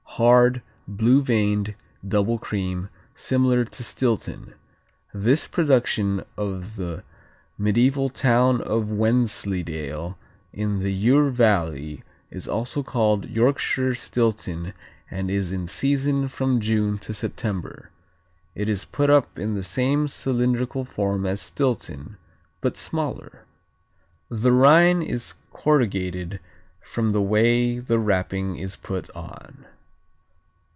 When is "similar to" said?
3.15-3.81